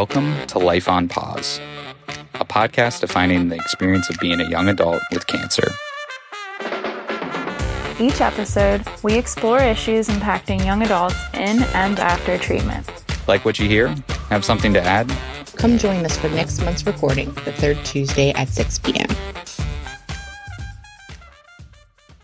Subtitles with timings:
[0.00, 1.60] Welcome to Life on Pause,
[2.36, 5.70] a podcast defining the experience of being a young adult with cancer.
[8.00, 12.90] Each episode, we explore issues impacting young adults in and after treatment.
[13.28, 13.88] Like what you hear?
[14.30, 15.06] Have something to add?
[15.56, 19.08] Come join us for next month's recording, the third Tuesday at 6 p.m.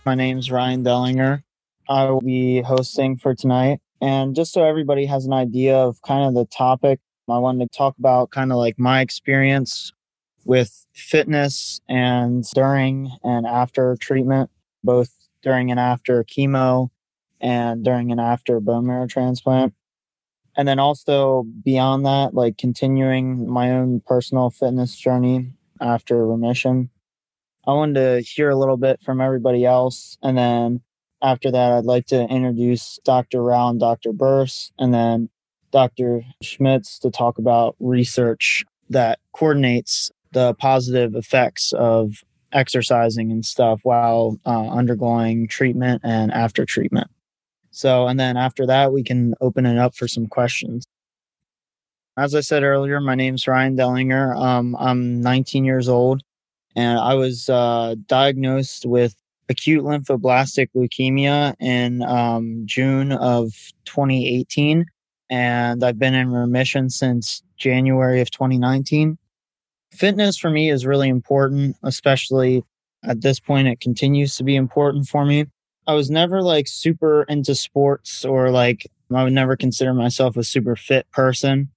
[0.07, 1.43] My name's Ryan Dellinger.
[1.91, 3.81] I will be hosting for tonight.
[4.01, 7.77] And just so everybody has an idea of kind of the topic, I wanted to
[7.77, 9.93] talk about kind of like my experience
[10.45, 14.51] with fitness and during and after treatment,
[14.85, 15.11] both
[15.43, 16.91] during and after chemo
[17.41, 19.75] and during and after bone marrow transplant.
[20.57, 26.91] And then also beyond that, like continuing my own personal fitness journey after remission.
[27.67, 30.17] I wanted to hear a little bit from everybody else.
[30.23, 30.81] And then
[31.23, 33.43] after that, I'd like to introduce Dr.
[33.43, 34.13] Rao and Dr.
[34.13, 35.29] Burse, and then
[35.77, 36.23] Dr.
[36.41, 44.41] Schmitz to talk about research that coordinates the positive effects of exercising and stuff while
[44.47, 47.11] uh, undergoing treatment and after treatment.
[47.73, 50.87] So, and then after that, we can open it up for some questions.
[52.17, 54.35] As I said earlier, my name's Ryan Dellinger.
[54.35, 56.23] Um, I'm 19 years old
[56.75, 59.15] and I was uh, diagnosed with
[59.51, 63.53] acute lymphoblastic leukemia in um, June of
[63.85, 64.87] 2018,
[65.31, 69.19] and I've been in remission since January of 2019.
[69.93, 72.65] Fitness for me is really important, especially
[73.05, 75.47] at this point, it continues to be important for me.
[75.87, 80.43] I was never like super into sports or like I would never consider myself a
[80.43, 81.71] super fit person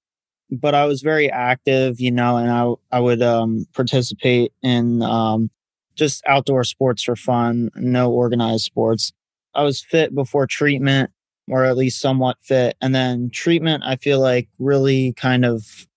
[0.51, 5.49] but I was very active, you know, and I I would um, participate in um,
[5.95, 9.11] just outdoor sports for fun, no organized sports.
[9.53, 11.11] I was fit before treatment,
[11.49, 13.83] or at least somewhat fit, and then treatment.
[13.85, 15.87] I feel like really kind of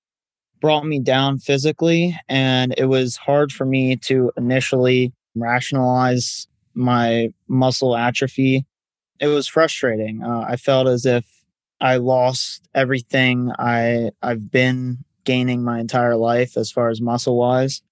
[0.61, 7.97] brought me down physically, and it was hard for me to initially rationalize my muscle
[7.97, 8.65] atrophy.
[9.21, 10.23] It was frustrating.
[10.23, 11.25] Uh, I felt as if
[11.81, 17.83] I lost everything I I've been gaining my entire life as far as muscle wise.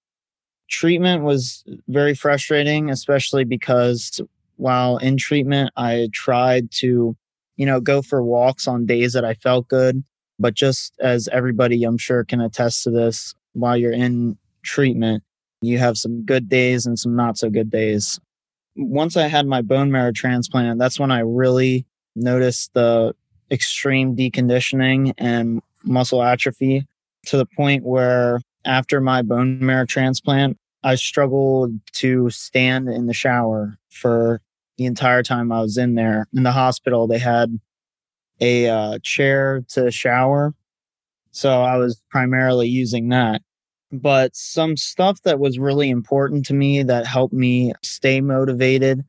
[0.69, 4.21] Treatment was very frustrating, especially because
[4.55, 7.17] while in treatment, I tried to,
[7.61, 10.03] you know, go for walks on days that I felt good.
[10.39, 15.23] But just as everybody, I'm sure, can attest to this, while you're in treatment,
[15.61, 18.19] you have some good days and some not so good days.
[18.75, 21.85] Once I had my bone marrow transplant, that's when I really
[22.15, 23.13] noticed the
[23.51, 26.87] extreme deconditioning and muscle atrophy
[27.27, 33.13] to the point where after my bone marrow transplant, I struggled to stand in the
[33.13, 34.41] shower for
[34.81, 36.27] the entire time I was in there.
[36.35, 37.59] In the hospital, they had
[38.39, 40.55] a uh, chair to shower.
[41.29, 43.43] So I was primarily using that.
[43.91, 49.03] But some stuff that was really important to me that helped me stay motivated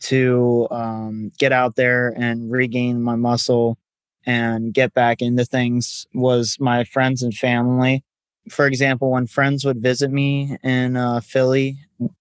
[0.00, 3.76] to um, get out there and regain my muscle
[4.24, 8.02] and get back into things was my friends and family.
[8.48, 11.76] For example, when friends would visit me in uh, Philly,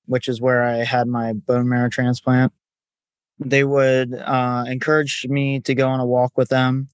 [0.07, 2.51] which is where I had my bone marrow transplant,
[3.39, 6.89] they would uh, encourage me to go on a walk with them.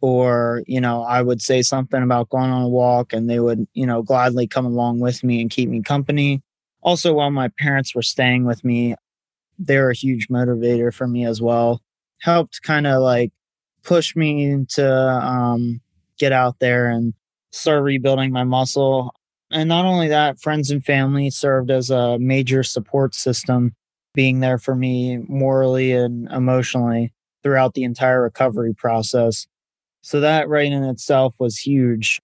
[0.00, 3.66] Or, you know, I would say something about going on a walk and they would,
[3.72, 6.42] you know, gladly come along with me and keep me company.
[6.82, 8.94] Also, while my parents were staying with me,
[9.58, 11.80] they're a huge motivator for me as well.
[12.20, 13.32] Helped kind of like
[13.82, 15.80] push me to um,
[16.18, 17.14] get out there and
[17.52, 19.14] start rebuilding my muscle.
[19.50, 23.74] And not only that, friends and family served as a major support system,
[24.14, 29.46] being there for me morally and emotionally throughout the entire recovery process.
[30.02, 32.20] So that right in itself was huge.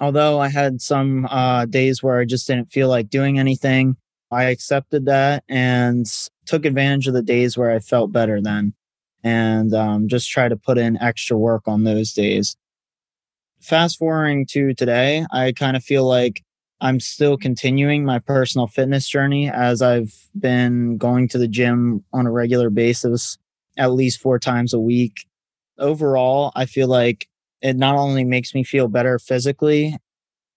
[0.00, 3.96] Although I had some uh, days where I just didn't feel like doing anything,
[4.30, 6.06] I accepted that and
[6.46, 8.74] took advantage of the days where I felt better then
[9.22, 12.56] and um, just try to put in extra work on those days.
[13.60, 16.42] Fast forwarding to today, I kind of feel like
[16.80, 22.26] I'm still continuing my personal fitness journey as I've been going to the gym on
[22.26, 23.38] a regular basis,
[23.76, 25.26] at least four times a week.
[25.78, 27.28] Overall, I feel like
[27.60, 29.96] it not only makes me feel better physically,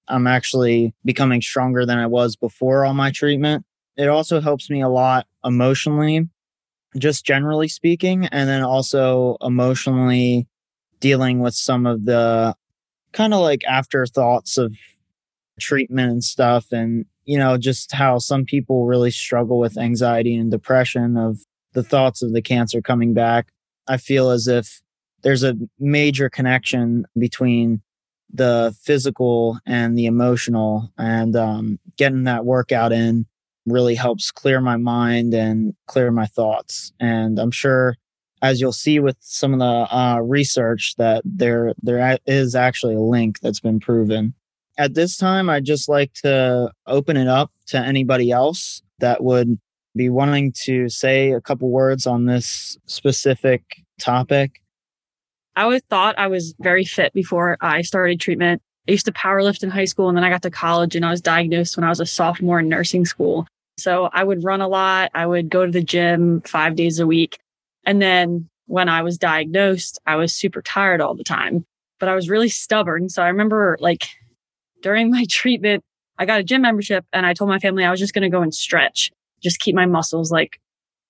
[0.07, 3.65] I'm actually becoming stronger than I was before all my treatment.
[3.97, 6.29] It also helps me a lot emotionally
[6.97, 10.47] just generally speaking, and then also emotionally
[10.99, 12.55] dealing with some of the
[13.11, 14.73] kind of like afterthoughts of
[15.59, 16.71] treatment and stuff.
[16.71, 21.39] And, you know, just how some people really struggle with anxiety and depression of
[21.73, 23.47] the thoughts of the cancer coming back.
[23.87, 24.81] I feel as if
[25.23, 27.81] there's a major connection between
[28.33, 33.25] the physical and the emotional and um, getting that workout in
[33.65, 37.95] really helps clear my mind and clear my thoughts and i'm sure
[38.41, 42.99] as you'll see with some of the uh, research that there there is actually a
[42.99, 44.33] link that's been proven
[44.77, 49.59] at this time i'd just like to open it up to anybody else that would
[49.95, 53.63] be wanting to say a couple words on this specific
[53.99, 54.59] topic
[55.55, 58.61] I always thought I was very fit before I started treatment.
[58.87, 61.11] I used to powerlift in high school and then I got to college and I
[61.11, 63.47] was diagnosed when I was a sophomore in nursing school.
[63.77, 65.11] So I would run a lot.
[65.13, 67.39] I would go to the gym five days a week.
[67.85, 71.65] And then when I was diagnosed, I was super tired all the time,
[71.99, 73.09] but I was really stubborn.
[73.09, 74.07] So I remember like
[74.83, 75.83] during my treatment,
[76.19, 78.29] I got a gym membership and I told my family I was just going to
[78.29, 80.59] go and stretch, just keep my muscles like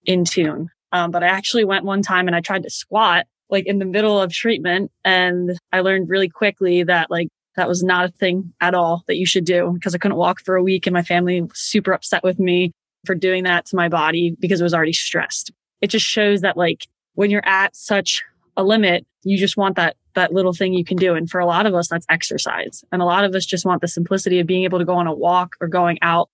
[0.06, 0.70] in tune.
[0.94, 3.86] Um, but I actually went one time and I tried to squat like in the
[3.86, 4.92] middle of treatment.
[5.04, 9.18] And I learned really quickly that like that was not a thing at all that
[9.18, 11.92] you should do because I couldn't walk for a week and my family was super
[11.92, 12.72] upset with me
[13.06, 15.52] for doing that to my body because it was already stressed.
[15.81, 18.24] It just shows that like when you're at such
[18.56, 21.15] a limit, you just want that that little thing you can do.
[21.15, 22.83] And for a lot of us, that's exercise.
[22.92, 25.07] And a lot of us just want the simplicity of being able to go on
[25.07, 26.30] a walk or going out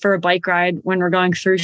[0.00, 1.58] for a bike ride when we're going through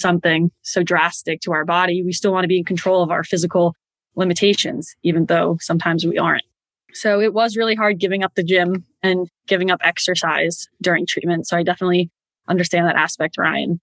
[0.00, 2.02] something so drastic to our body.
[2.02, 3.74] We still want to be in control of our physical
[4.16, 6.44] limitations, even though sometimes we aren't.
[6.92, 11.46] So it was really hard giving up the gym and giving up exercise during treatment.
[11.46, 12.10] So I definitely
[12.48, 13.80] understand that aspect, Ryan.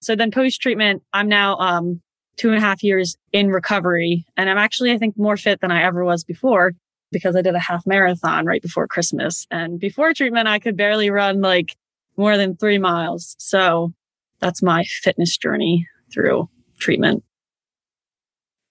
[0.00, 2.00] So then post treatment, I'm now um,
[2.40, 4.24] two and a half years in recovery.
[4.36, 6.72] And I'm actually, I think, more fit than I ever was before
[7.12, 9.46] because I did a half marathon right before Christmas.
[9.50, 11.76] And before treatment, I could barely run like
[12.16, 13.36] more than three miles.
[13.38, 13.92] So
[14.40, 16.48] that's my fitness journey through
[16.78, 17.24] treatment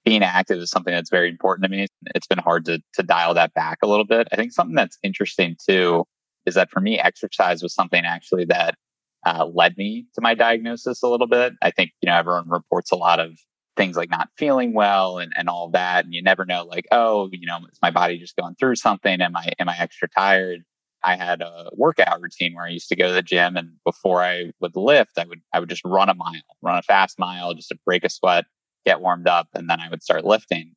[0.06, 1.86] being active is something that's very important to me.
[2.16, 4.28] It's been hard to, to dial that back a little bit.
[4.32, 6.06] I think something that's interesting too
[6.48, 8.74] is that for me, exercise was something actually that
[9.26, 11.54] uh, led me to my diagnosis a little bit.
[11.62, 13.38] I think, you know, everyone reports a lot of
[13.80, 16.06] things like not feeling well and, and all that.
[16.06, 19.22] And you never know, like, oh, you know, is my body just going through something?
[19.22, 20.64] Am I, am I extra tired?
[21.02, 24.22] I had a workout routine where I used to go to the gym and before
[24.22, 27.54] I would lift, I would, I would just run a mile, run a fast mile
[27.54, 28.46] just to break a sweat
[28.86, 30.74] get warmed up, and then I would start lifting.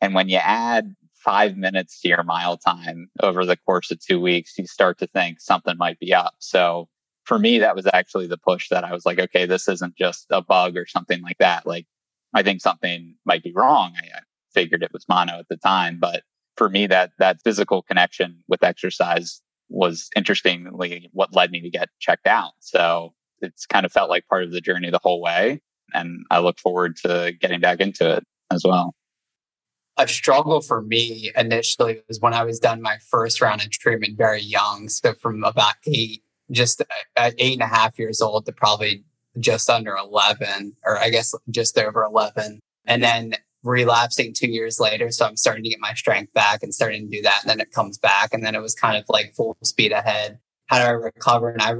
[0.00, 4.20] And when you add five minutes to your mile time over the course of two
[4.20, 6.34] weeks, you start to think something might be up.
[6.38, 6.88] So
[7.24, 10.26] for me, that was actually the push that I was like, okay, this isn't just
[10.30, 11.66] a bug or something like that.
[11.66, 11.86] Like,
[12.34, 13.94] I think something might be wrong.
[13.96, 14.20] I, I
[14.54, 16.22] figured it was mono at the time, but
[16.56, 21.88] for me, that that physical connection with exercise was interestingly what led me to get
[22.00, 22.52] checked out.
[22.60, 25.60] So it's kind of felt like part of the journey the whole way
[25.94, 28.94] and I look forward to getting back into it as well.
[29.96, 34.16] A struggle for me initially was when I was done my first round of treatment
[34.16, 34.88] very young.
[34.88, 36.82] So from about eight, just
[37.16, 39.04] at eight and a half years old to probably
[39.38, 42.60] just under 11, or I guess just over 11.
[42.86, 45.10] And then relapsing two years later.
[45.10, 47.40] So I'm starting to get my strength back and starting to do that.
[47.42, 48.32] And then it comes back.
[48.32, 50.38] And then it was kind of like full speed ahead.
[50.66, 51.50] How do I recover?
[51.50, 51.74] And I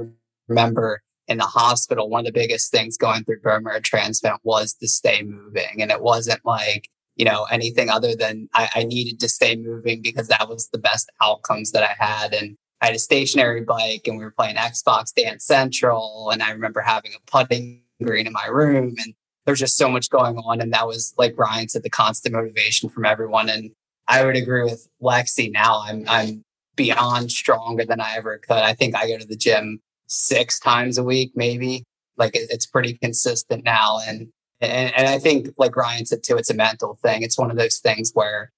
[0.47, 4.87] remember in the hospital, one of the biggest things going through bone transplant was to
[4.87, 5.81] stay moving.
[5.81, 10.01] And it wasn't like, you know, anything other than I, I, needed to stay moving
[10.01, 12.33] because that was the best outcomes that I had.
[12.33, 16.29] And I had a stationary bike and we were playing Xbox Dance Central.
[16.31, 19.13] And I remember having a putting green in my room and
[19.45, 20.61] there's just so much going on.
[20.61, 23.49] And that was like Ryan said, the constant motivation from everyone.
[23.49, 23.71] And
[24.07, 25.81] I would agree with Lexi now.
[25.81, 26.43] I'm, I'm
[26.75, 28.57] beyond stronger than I ever could.
[28.57, 31.83] I think I go to the gym six times a week, maybe.
[32.15, 33.99] Like it, it's pretty consistent now.
[34.07, 34.29] And,
[34.61, 37.23] and, and I think like Ryan said too, it's a mental thing.
[37.23, 38.51] It's one of those things where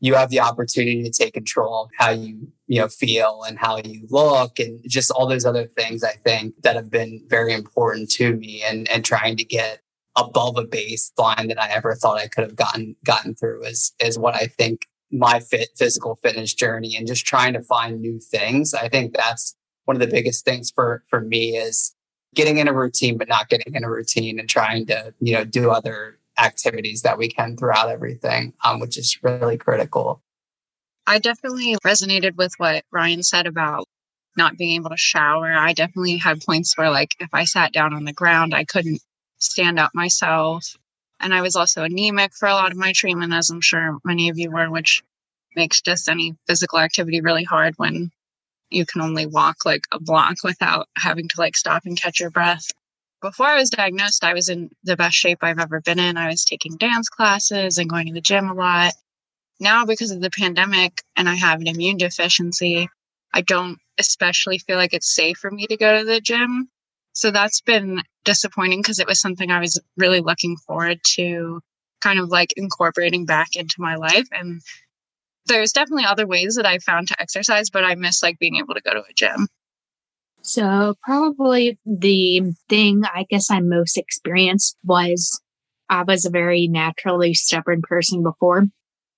[0.00, 3.78] you have the opportunity to take control of how you, you know, feel and how
[3.78, 8.10] you look and just all those other things I think that have been very important
[8.12, 9.80] to me and, and trying to get
[10.16, 14.18] above a baseline that I ever thought I could have gotten, gotten through is, is
[14.18, 18.74] what I think my fit physical fitness journey and just trying to find new things.
[18.74, 19.56] I think that's
[19.88, 21.94] one of the biggest things for for me is
[22.34, 25.44] getting in a routine but not getting in a routine and trying to you know
[25.44, 30.22] do other activities that we can throughout everything um, which is really critical
[31.08, 33.86] i definitely resonated with what ryan said about
[34.36, 37.94] not being able to shower i definitely had points where like if i sat down
[37.94, 39.00] on the ground i couldn't
[39.38, 40.76] stand up myself
[41.20, 44.28] and i was also anemic for a lot of my treatment as i'm sure many
[44.28, 45.02] of you were which
[45.56, 48.10] makes just any physical activity really hard when
[48.70, 52.30] you can only walk like a block without having to like stop and catch your
[52.30, 52.66] breath.
[53.20, 56.16] Before I was diagnosed, I was in the best shape I've ever been in.
[56.16, 58.92] I was taking dance classes and going to the gym a lot.
[59.60, 62.88] Now because of the pandemic and I have an immune deficiency,
[63.32, 66.68] I don't especially feel like it's safe for me to go to the gym.
[67.12, 71.60] So that's been disappointing because it was something I was really looking forward to
[72.00, 74.28] kind of like incorporating back into my life.
[74.30, 74.60] And
[75.46, 78.74] there's definitely other ways that I found to exercise, but I miss like being able
[78.74, 79.48] to go to a gym.
[80.42, 85.40] So, probably the thing I guess I most experienced was
[85.90, 88.66] I was a very naturally stubborn person before.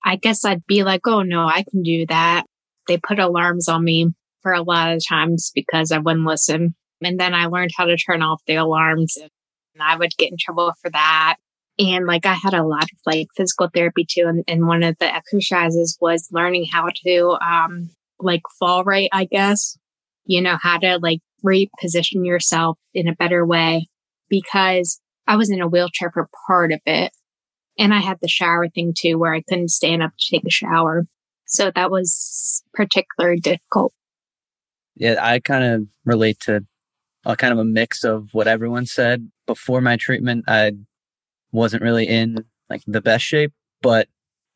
[0.03, 2.45] I guess I'd be like, oh no, I can do that.
[2.87, 4.07] They put alarms on me
[4.41, 6.75] for a lot of times because I wouldn't listen.
[7.03, 9.29] And then I learned how to turn off the alarms and
[9.81, 11.37] I would get in trouble for that.
[11.79, 14.25] And like I had a lot of like physical therapy too.
[14.27, 17.89] And, and one of the exercises was learning how to um
[18.19, 19.77] like fall right, I guess.
[20.25, 23.87] You know, how to like reposition yourself in a better way
[24.29, 27.11] because I was in a wheelchair for part of it.
[27.77, 30.51] And I had the shower thing too, where I couldn't stand up to take a
[30.51, 31.05] shower.
[31.45, 33.93] So that was particularly difficult.
[34.95, 36.65] Yeah, I kind of relate to
[37.25, 39.29] a kind of a mix of what everyone said.
[39.47, 40.73] Before my treatment, I
[41.51, 43.51] wasn't really in like the best shape,
[43.81, 44.07] but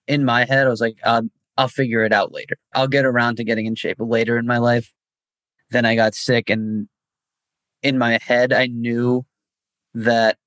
[0.07, 2.57] in my head, I was like, I'll, I'll figure it out later.
[2.74, 4.93] I'll get around to getting in shape later in my life.
[5.72, 6.88] Then I got sick, and
[7.81, 9.25] in my head, I knew
[9.93, 10.38] that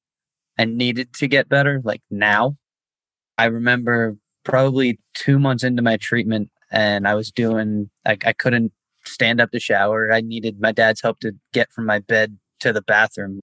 [0.58, 2.56] I needed to get better, like now.
[3.38, 8.72] I remember probably two months into my treatment, and I was doing, like, I couldn't
[9.04, 10.12] stand up to shower.
[10.12, 13.40] I needed my dad's help to get from my bed to the bathroom.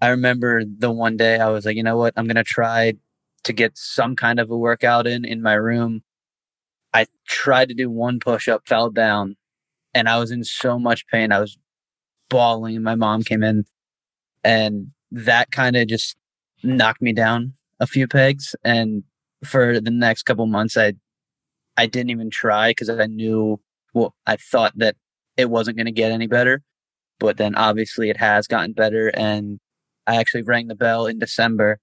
[0.00, 2.12] I remember the one day I was like, you know what?
[2.16, 2.94] I'm going to try
[3.44, 6.02] to get some kind of a workout in in my room.
[6.92, 9.36] I tried to do one push up, fell down,
[9.94, 11.32] and I was in so much pain.
[11.32, 11.56] I was
[12.28, 12.82] bawling.
[12.82, 13.64] My mom came in,
[14.42, 16.16] and that kind of just
[16.64, 18.54] knocked me down a few pegs.
[18.64, 19.04] And
[19.44, 20.94] for the next couple months, I
[21.76, 23.60] I didn't even try because I knew
[23.94, 24.96] well, I thought that
[25.36, 26.62] it wasn't going to get any better,
[27.20, 29.08] but then obviously it has gotten better.
[29.08, 29.60] And
[30.06, 31.78] I actually rang the bell in December.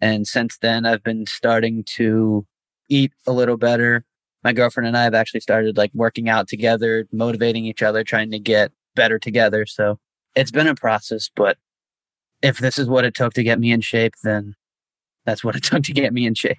[0.00, 2.46] And since then, I've been starting to
[2.88, 4.04] eat a little better.
[4.42, 8.30] My girlfriend and I have actually started like working out together, motivating each other, trying
[8.30, 9.66] to get better together.
[9.66, 9.98] So
[10.34, 11.58] it's been a process, but
[12.42, 14.54] if this is what it took to get me in shape, then
[15.24, 16.58] that's what it took to get me in shape.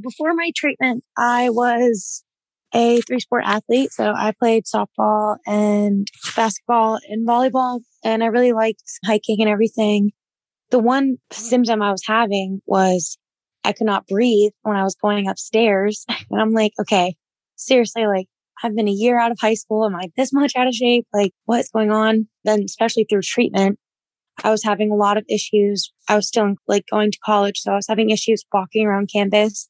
[0.00, 2.24] Before my treatment, I was
[2.74, 3.92] a three sport athlete.
[3.92, 10.12] So I played softball and basketball and volleyball, and I really liked hiking and everything.
[10.70, 13.18] The one symptom I was having was
[13.64, 16.04] I could not breathe when I was going upstairs.
[16.30, 17.16] And I'm like, okay,
[17.56, 18.28] seriously, like
[18.62, 19.84] I've been a year out of high school.
[19.84, 21.06] Am I this much out of shape?
[21.12, 22.28] Like what's going on?
[22.44, 23.79] Then, especially through treatment,
[24.42, 25.92] I was having a lot of issues.
[26.08, 27.58] I was still like going to college.
[27.58, 29.68] So I was having issues walking around campus.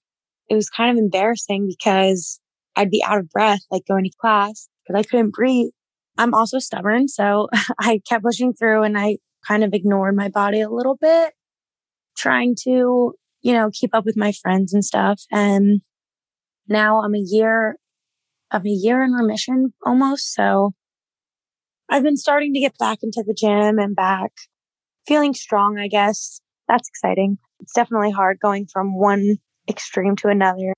[0.49, 2.41] It was kind of embarrassing because
[2.77, 5.71] I'd be out of breath, like going to class because I couldn't breathe.
[6.19, 7.09] I'm also stubborn.
[7.09, 7.49] So
[7.79, 11.33] I kept pushing through and I kind of ignored my body a little bit,
[12.17, 15.23] trying to, you know, keep up with my friends and stuff.
[15.31, 15.81] And
[16.69, 17.77] now I'm a year,
[18.51, 20.33] I'm a year in remission almost.
[20.35, 20.73] So
[21.89, 24.33] I've been starting to get back into the gym and back
[25.11, 26.41] feeling strong, I guess.
[26.69, 27.37] That's exciting.
[27.59, 29.39] It's definitely hard going from one
[29.69, 30.73] extreme to another.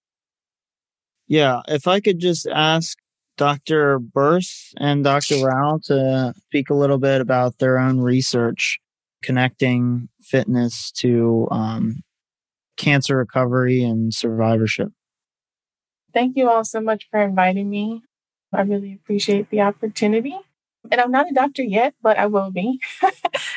[1.28, 2.96] Yeah, if I could just ask
[3.36, 3.98] Dr.
[3.98, 5.44] Burse and Dr.
[5.44, 8.80] Rao to speak a little bit about their own research
[9.22, 12.02] connecting fitness to um,
[12.78, 14.92] cancer recovery and survivorship.
[16.14, 18.02] Thank you all so much for inviting me.
[18.50, 20.38] I really appreciate the opportunity.
[20.90, 22.80] And I'm not a doctor yet, but I will be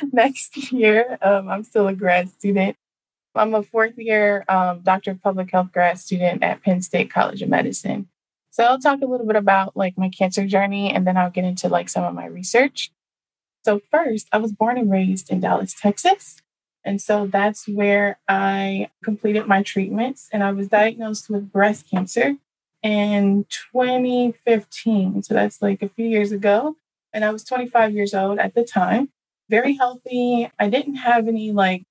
[0.12, 1.18] next year.
[1.22, 2.78] Um, I'm still a grad student.
[3.36, 7.42] I'm a fourth year um, Doctor of Public Health grad student at Penn State College
[7.42, 8.08] of Medicine.
[8.52, 11.44] So I'll talk a little bit about like my cancer journey and then I'll get
[11.44, 12.92] into like some of my research.
[13.66, 16.42] So first, I was born and raised in Dallas, Texas.
[16.86, 22.36] And so that's where I completed my treatments and I was diagnosed with breast cancer
[22.84, 25.24] in 2015.
[25.24, 26.78] So that's like a few years ago.
[27.12, 29.10] And I was 25 years old at the time,
[29.50, 30.50] very healthy.
[30.60, 31.86] I didn't have any like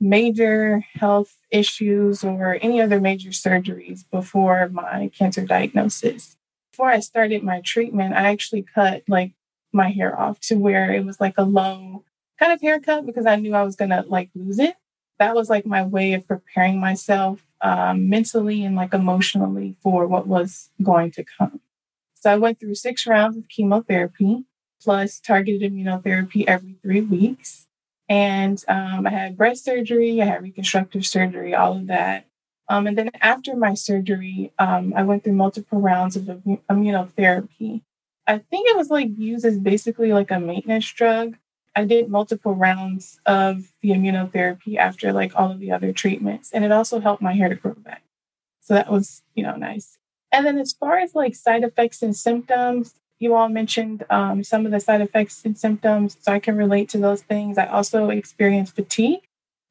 [0.00, 6.36] major health issues or any other major surgeries before my cancer diagnosis.
[6.72, 9.32] Before I started my treatment, I actually cut like
[9.72, 12.04] my hair off to where it was like a low
[12.38, 14.76] kind of haircut because I knew I was going to like lose it.
[15.18, 20.26] That was like my way of preparing myself um, mentally and like emotionally for what
[20.26, 21.60] was going to come.
[22.14, 24.46] So I went through six rounds of chemotherapy
[24.82, 27.66] plus targeted immunotherapy every three weeks.
[28.08, 32.26] And um, I had breast surgery, I had reconstructive surgery, all of that.
[32.68, 37.82] Um, and then after my surgery, um, I went through multiple rounds of immunotherapy.
[38.26, 41.36] I think it was like used as basically like a maintenance drug.
[41.74, 46.64] I did multiple rounds of the immunotherapy after like all of the other treatments, and
[46.64, 48.02] it also helped my hair to grow back.
[48.60, 49.98] So that was, you know, nice.
[50.32, 54.66] And then as far as like side effects and symptoms, you all mentioned um, some
[54.66, 57.58] of the side effects and symptoms, so I can relate to those things.
[57.58, 59.20] I also experience fatigue,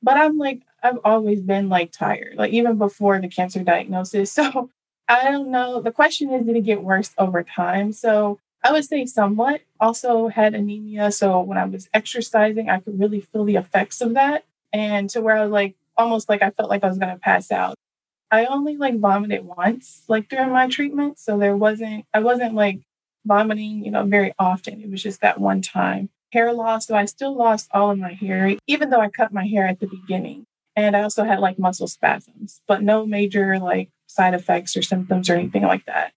[0.02, 4.38] but I'm like, I've always been like tired, like even before the cancer diagnosis.
[4.40, 4.70] So
[5.12, 5.82] I don't know.
[5.82, 7.92] The question is, did it get worse over time?
[7.94, 9.62] So I would say somewhat.
[9.80, 11.12] Also had anemia.
[11.12, 14.46] So when I was exercising, I could really feel the effects of that.
[14.72, 17.20] And to where I was like, almost like I felt like I was going to
[17.20, 17.74] pass out.
[18.30, 21.18] I only like vomited once, like during my treatment.
[21.18, 22.82] So there wasn't, I wasn't like
[23.26, 24.82] vomiting, you know, very often.
[24.82, 26.10] It was just that one time.
[26.32, 26.88] Hair loss.
[26.88, 29.80] So I still lost all of my hair, even though I cut my hair at
[29.80, 30.46] the beginning.
[30.76, 35.30] And I also had like muscle spasms, but no major like side effects or symptoms
[35.30, 36.14] or anything like that.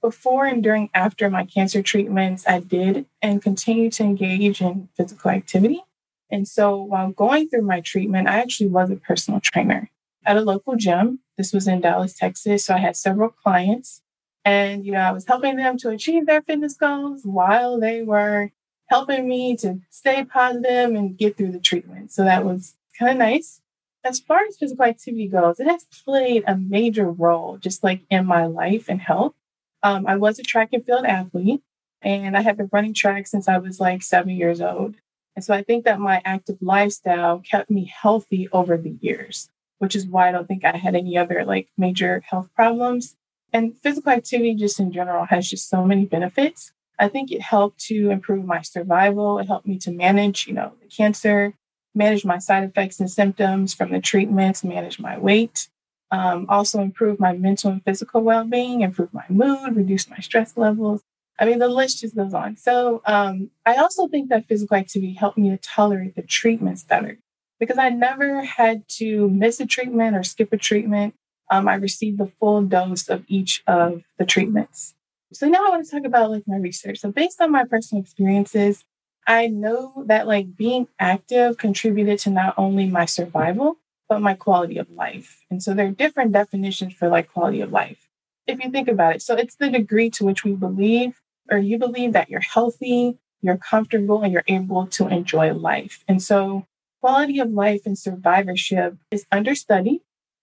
[0.00, 5.30] Before and during after my cancer treatments, I did and continue to engage in physical
[5.30, 5.82] activity.
[6.30, 9.90] And so while going through my treatment, I actually was a personal trainer
[10.26, 11.20] at a local gym.
[11.38, 12.66] This was in Dallas, Texas.
[12.66, 14.02] So I had several clients
[14.44, 18.50] and, you know, I was helping them to achieve their fitness goals while they were
[18.88, 22.12] helping me to stay positive and get through the treatment.
[22.12, 23.60] So that was kind of nice.
[24.04, 28.26] As far as physical activity goes, it has played a major role just like in
[28.26, 29.34] my life and health.
[29.82, 31.62] Um, I was a track and field athlete
[32.02, 34.96] and I have been running track since I was like seven years old.
[35.34, 39.48] And so I think that my active lifestyle kept me healthy over the years,
[39.78, 43.16] which is why I don't think I had any other like major health problems.
[43.54, 46.72] And physical activity, just in general, has just so many benefits.
[46.98, 49.38] I think it helped to improve my survival.
[49.38, 51.54] It helped me to manage, you know, the cancer,
[51.94, 55.68] manage my side effects and symptoms from the treatments, manage my weight,
[56.10, 60.56] um, also improve my mental and physical well being, improve my mood, reduce my stress
[60.56, 61.02] levels.
[61.38, 62.56] I mean, the list just goes on.
[62.56, 67.18] So um, I also think that physical activity helped me to tolerate the treatments better
[67.60, 71.14] because I never had to miss a treatment or skip a treatment
[71.50, 74.94] um, I received the full dose of each of the treatments.
[75.32, 76.98] So now I want to talk about like my research.
[76.98, 78.84] So based on my personal experiences,
[79.26, 83.78] I know that like being active contributed to not only my survival,
[84.08, 85.44] but my quality of life.
[85.50, 88.08] And so there are different definitions for like quality of life.
[88.46, 91.78] If you think about it, so it's the degree to which we believe or you
[91.78, 96.04] believe that you're healthy, you're comfortable, and you're able to enjoy life.
[96.08, 96.66] And so
[97.00, 100.00] quality of life and survivorship is understudied.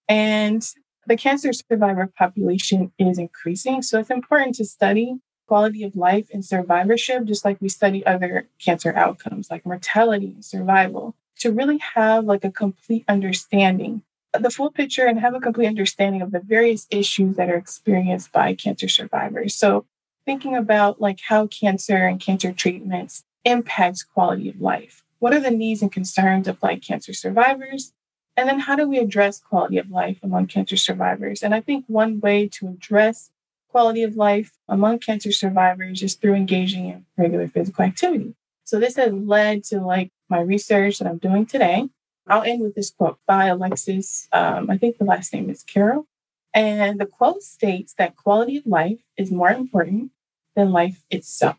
[0.07, 0.67] And
[1.07, 3.81] the cancer survivor population is increasing.
[3.81, 8.47] So it's important to study quality of life and survivorship, just like we study other
[8.63, 14.03] cancer outcomes like mortality and survival, to really have like a complete understanding,
[14.39, 18.31] the full picture, and have a complete understanding of the various issues that are experienced
[18.31, 19.53] by cancer survivors.
[19.55, 19.85] So
[20.25, 25.03] thinking about like how cancer and cancer treatments impacts quality of life.
[25.19, 27.93] What are the needs and concerns of like cancer survivors?
[28.37, 31.43] And then how do we address quality of life among cancer survivors?
[31.43, 33.29] And I think one way to address
[33.69, 38.35] quality of life among cancer survivors is through engaging in regular physical activity.
[38.63, 41.89] So this has led to like my research that I'm doing today.
[42.27, 44.27] I'll end with this quote by Alexis.
[44.31, 46.07] Um, I think the last name is Carrel.
[46.53, 50.11] And the quote states that quality of life is more important
[50.55, 51.57] than life itself.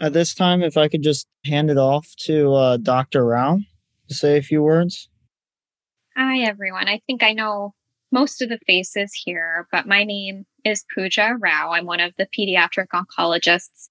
[0.00, 3.24] At this time, if I could just hand it off to uh, Dr.
[3.24, 3.58] Rao
[4.08, 5.08] to say a few words?
[6.16, 6.88] Hi, everyone.
[6.88, 7.74] I think I know
[8.10, 11.72] most of the faces here, but my name is Pooja Rao.
[11.72, 13.88] I'm one of the pediatric oncologists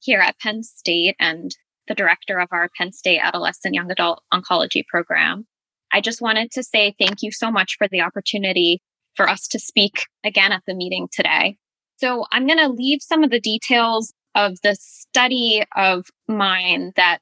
[0.00, 1.54] here at Penn State and
[1.88, 5.46] the director of our Penn State Adolescent Young Adult Oncology program.
[5.92, 8.82] I just wanted to say thank you so much for the opportunity
[9.14, 11.56] for us to speak again at the meeting today.
[11.96, 17.18] So I'm going to leave some of the details of the study of mine that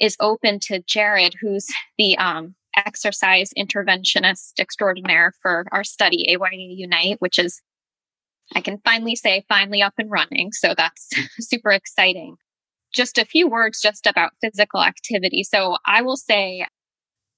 [0.00, 7.20] is open to Jared, who's the um, exercise interventionist extraordinaire for our study, AYA Unite,
[7.20, 7.60] which is,
[8.54, 10.52] I can finally say, finally up and running.
[10.52, 11.08] So that's
[11.40, 12.36] super exciting.
[12.94, 15.44] Just a few words just about physical activity.
[15.44, 16.66] So I will say,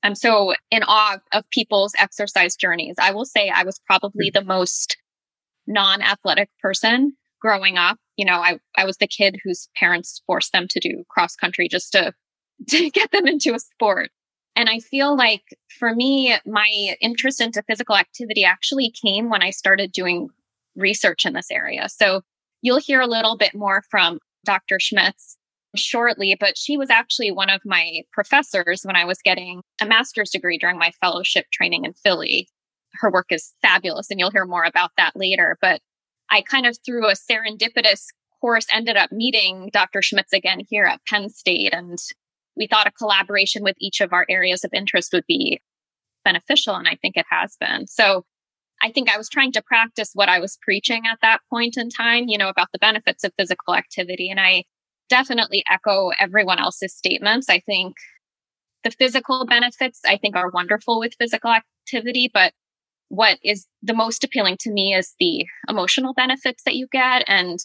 [0.02, 2.96] I'm so in awe of people's exercise journeys.
[2.98, 4.96] I will say I was probably the most
[5.66, 7.98] non athletic person growing up.
[8.16, 11.68] You know, I, I was the kid whose parents forced them to do cross country
[11.68, 12.12] just to
[12.68, 14.10] to get them into a sport.
[14.56, 15.42] And I feel like
[15.78, 20.28] for me, my interest into physical activity actually came when I started doing
[20.76, 21.88] research in this area.
[21.88, 22.22] So
[22.62, 24.78] you'll hear a little bit more from Dr.
[24.80, 25.36] Schmitz
[25.76, 30.30] shortly, but she was actually one of my professors when I was getting a master's
[30.30, 32.48] degree during my fellowship training in Philly.
[32.94, 35.56] Her work is fabulous, and you'll hear more about that later.
[35.60, 35.80] But
[36.28, 38.06] I kind of through a serendipitous
[38.40, 40.02] course ended up meeting Dr.
[40.02, 41.72] Schmitz again here at Penn State.
[41.72, 41.98] And
[42.56, 45.60] we thought a collaboration with each of our areas of interest would be
[46.24, 46.74] beneficial.
[46.74, 47.86] And I think it has been.
[47.86, 48.24] So
[48.82, 51.90] I think I was trying to practice what I was preaching at that point in
[51.90, 54.30] time, you know, about the benefits of physical activity.
[54.30, 54.64] And I
[55.08, 57.48] definitely echo everyone else's statements.
[57.48, 57.96] I think
[58.84, 62.52] the physical benefits, I think, are wonderful with physical activity, but
[63.08, 67.58] what is the most appealing to me is the emotional benefits that you get and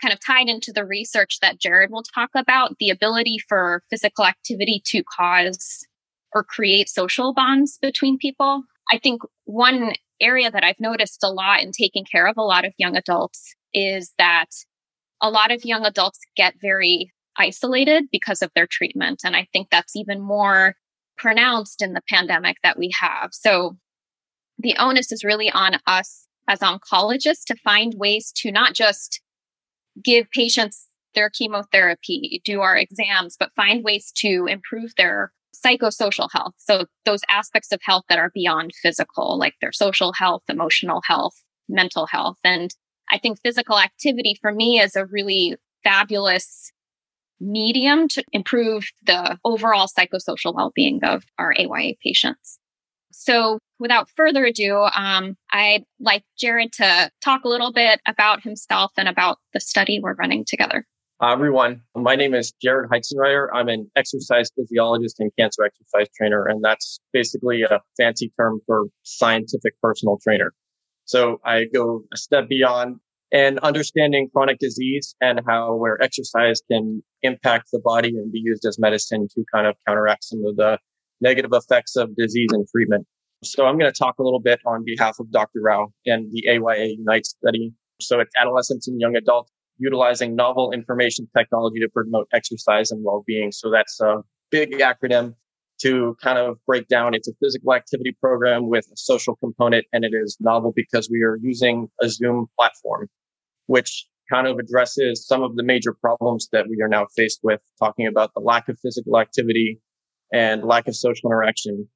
[0.00, 4.24] kind of tied into the research that Jared will talk about the ability for physical
[4.24, 5.86] activity to cause
[6.32, 8.62] or create social bonds between people.
[8.90, 12.64] I think one area that I've noticed a lot in taking care of a lot
[12.64, 14.46] of young adults is that
[15.22, 19.22] a lot of young adults get very isolated because of their treatment.
[19.24, 20.74] And I think that's even more
[21.16, 23.30] pronounced in the pandemic that we have.
[23.32, 23.76] So
[24.58, 29.20] the onus is really on us as oncologists to find ways to not just
[30.02, 36.54] give patients their chemotherapy, do our exams, but find ways to improve their psychosocial health.
[36.56, 41.34] So those aspects of health that are beyond physical, like their social health, emotional health,
[41.68, 42.38] mental health.
[42.44, 42.74] And
[43.10, 46.72] I think physical activity for me is a really fabulous
[47.40, 52.58] medium to improve the overall psychosocial well-being of our AYA patients.
[53.12, 58.92] So without further ado, um, I'd like Jared to talk a little bit about himself
[58.96, 60.86] and about the study we're running together.
[61.20, 61.82] Hi, everyone.
[61.94, 63.48] My name is Jared Heitzenreiter.
[63.52, 68.86] I'm an exercise physiologist and cancer exercise trainer, and that's basically a fancy term for
[69.02, 70.54] scientific personal trainer.
[71.04, 73.00] So I go a step beyond
[73.32, 78.64] and understanding chronic disease and how where exercise can impact the body and be used
[78.64, 80.78] as medicine to kind of counteract some of the
[81.20, 83.06] negative effects of disease and treatment.
[83.42, 85.60] So I'm going to talk a little bit on behalf of Dr.
[85.62, 87.72] Rao and the AYA Unite study.
[88.00, 93.50] So it's adolescents and young adults utilizing novel information technology to promote exercise and well-being.
[93.50, 94.16] So that's a
[94.50, 95.34] big acronym
[95.80, 97.14] to kind of break down.
[97.14, 101.22] It's a physical activity program with a social component, and it is novel because we
[101.22, 103.08] are using a Zoom platform,
[103.66, 107.60] which kind of addresses some of the major problems that we are now faced with,
[107.78, 109.80] talking about the lack of physical activity
[110.32, 111.88] and lack of social interaction.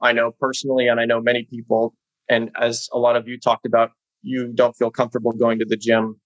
[0.00, 1.94] I know personally, and I know many people,
[2.28, 3.90] and as a lot of you talked about,
[4.22, 6.20] you don't feel comfortable going to the gym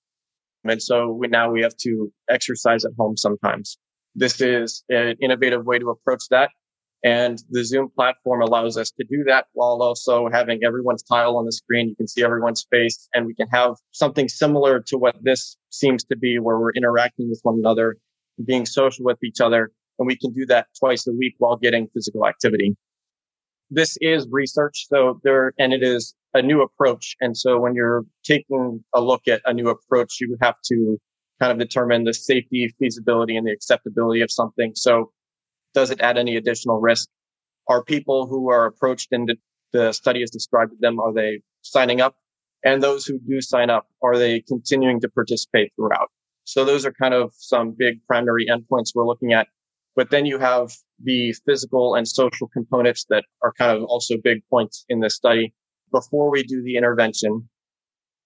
[0.70, 3.78] and so we, now we have to exercise at home sometimes.
[4.14, 6.50] This is an innovative way to approach that.
[7.04, 11.44] And the Zoom platform allows us to do that while also having everyone's tile on
[11.44, 11.88] the screen.
[11.90, 16.04] You can see everyone's face and we can have something similar to what this seems
[16.04, 17.96] to be where we're interacting with one another,
[18.44, 19.70] being social with each other.
[19.98, 22.76] And we can do that twice a week while getting physical activity.
[23.70, 24.86] This is research.
[24.88, 27.16] So there, and it is a new approach.
[27.20, 30.98] And so when you're taking a look at a new approach, you have to
[31.40, 34.72] kind of determine the safety, feasibility, and the acceptability of something.
[34.74, 35.12] So
[35.74, 37.08] does it add any additional risk?
[37.68, 39.32] Are people who are approached and
[39.72, 42.14] the study has described them, are they signing up?
[42.64, 46.10] And those who do sign up, are they continuing to participate throughout?
[46.44, 49.48] So those are kind of some big primary endpoints we're looking at.
[49.96, 54.42] But then you have the physical and social components that are kind of also big
[54.50, 55.54] points in this study
[55.92, 57.48] before we do the intervention,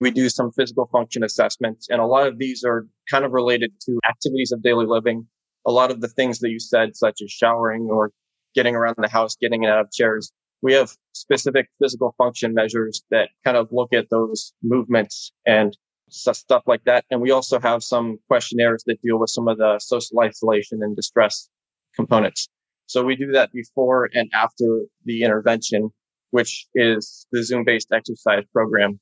[0.00, 1.88] we do some physical function assessments.
[1.90, 5.26] And a lot of these are kind of related to activities of daily living.
[5.66, 8.10] A lot of the things that you said, such as showering or
[8.54, 10.32] getting around the house, getting out of chairs.
[10.62, 15.76] We have specific physical function measures that kind of look at those movements and
[16.08, 17.04] stuff like that.
[17.10, 20.96] And we also have some questionnaires that deal with some of the social isolation and
[20.96, 21.48] distress
[21.94, 22.48] components.
[22.86, 25.90] So we do that before and after the intervention
[26.30, 29.00] which is the Zoom based exercise program.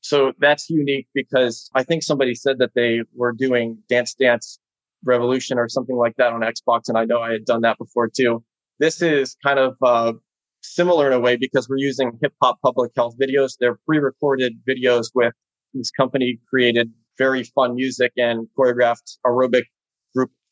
[0.00, 4.58] So that's unique because I think somebody said that they were doing Dance Dance
[5.04, 6.88] Revolution or something like that on Xbox.
[6.88, 8.44] And I know I had done that before too.
[8.78, 10.12] This is kind of, uh,
[10.60, 13.52] similar in a way because we're using hip hop public health videos.
[13.58, 15.32] They're pre-recorded videos with
[15.74, 19.64] this company created very fun music and choreographed aerobic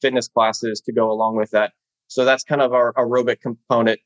[0.01, 1.73] fitness classes to go along with that.
[2.09, 4.01] So that's kind of our aerobic component.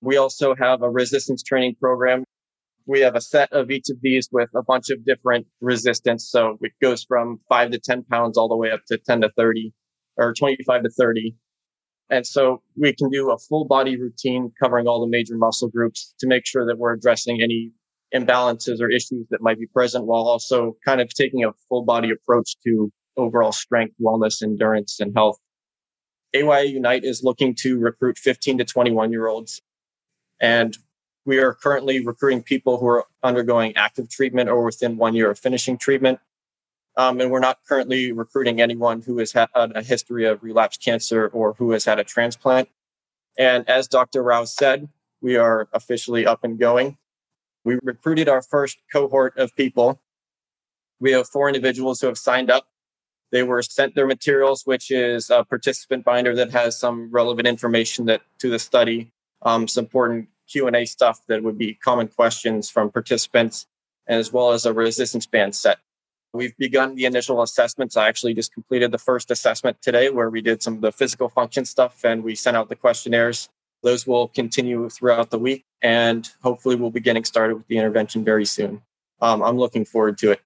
[0.00, 2.24] We also have a resistance training program.
[2.86, 6.28] We have a set of each of these with a bunch of different resistance.
[6.28, 9.30] So it goes from five to 10 pounds all the way up to 10 to
[9.36, 9.72] 30
[10.16, 11.34] or 25 to 30.
[12.10, 16.14] And so we can do a full body routine covering all the major muscle groups
[16.20, 17.72] to make sure that we're addressing any
[18.14, 22.10] imbalances or issues that might be present while also kind of taking a full body
[22.10, 25.38] approach to overall strength, wellness, endurance, and health.
[26.34, 29.62] AYA Unite is looking to recruit 15 to 21 year olds.
[30.40, 30.76] And
[31.24, 35.38] we are currently recruiting people who are undergoing active treatment or within one year of
[35.38, 36.18] finishing treatment.
[36.96, 41.28] Um, and we're not currently recruiting anyone who has had a history of relapsed cancer
[41.28, 42.68] or who has had a transplant.
[43.36, 44.22] And as Dr.
[44.22, 44.88] Rao said,
[45.20, 46.98] we are officially up and going.
[47.64, 50.00] We recruited our first cohort of people.
[51.00, 52.68] We have four individuals who have signed up.
[53.34, 58.06] They were sent their materials, which is a participant binder that has some relevant information
[58.06, 59.10] that to the study,
[59.42, 63.66] um, some important Q&A stuff that would be common questions from participants,
[64.06, 65.78] as well as a resistance band set.
[66.32, 67.96] We've begun the initial assessments.
[67.96, 71.28] I actually just completed the first assessment today where we did some of the physical
[71.28, 73.48] function stuff and we sent out the questionnaires.
[73.82, 78.22] Those will continue throughout the week and hopefully we'll be getting started with the intervention
[78.24, 78.82] very soon.
[79.20, 80.40] Um, I'm looking forward to it.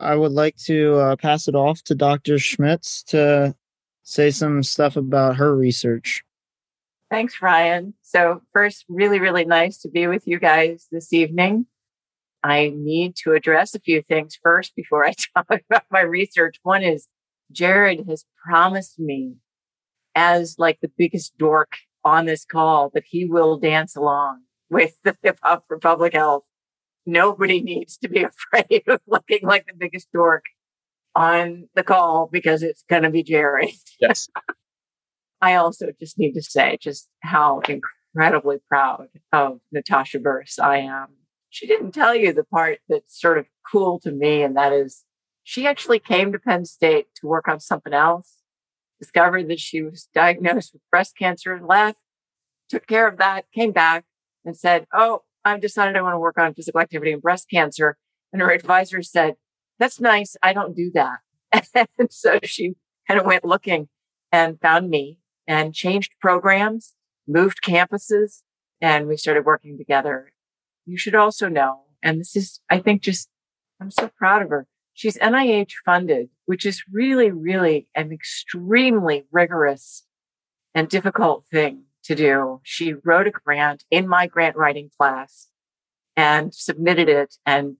[0.00, 2.38] I would like to uh, pass it off to Dr.
[2.38, 3.54] Schmitz to
[4.02, 6.24] say some stuff about her research.
[7.10, 7.94] Thanks, Ryan.
[8.02, 11.66] So, first, really, really nice to be with you guys this evening.
[12.42, 16.56] I need to address a few things first before I talk about my research.
[16.62, 17.08] One is
[17.52, 19.34] Jared has promised me,
[20.14, 21.72] as like the biggest dork
[22.04, 26.44] on this call, that he will dance along with the Hip Hop for Public Health.
[27.06, 30.44] Nobody needs to be afraid of looking like the biggest dork
[31.14, 33.74] on the call because it's going to be Jerry.
[34.00, 34.28] Yes.
[35.42, 41.08] I also just need to say just how incredibly proud of Natasha Burse I am
[41.50, 45.04] she didn't tell you the part that's sort of cool to me, and that is
[45.42, 48.36] she actually came to Penn State to work on something else,
[49.00, 51.98] discovered that she was diagnosed with breast cancer and left,
[52.68, 54.04] took care of that, came back
[54.44, 57.96] and said, Oh, I've decided I want to work on physical activity and breast cancer.
[58.32, 59.36] And her advisor said,
[59.78, 60.36] That's nice.
[60.42, 61.20] I don't do that.
[61.74, 62.74] and so she
[63.08, 63.88] kind of went looking
[64.30, 66.94] and found me and changed programs,
[67.26, 68.42] moved campuses,
[68.80, 70.32] and we started working together
[70.90, 73.28] you should also know, and this is, I think, just,
[73.80, 74.66] I'm so proud of her.
[74.92, 80.04] She's NIH funded, which is really, really an extremely rigorous
[80.74, 82.60] and difficult thing to do.
[82.64, 85.46] She wrote a grant in my grant writing class
[86.16, 87.76] and submitted it and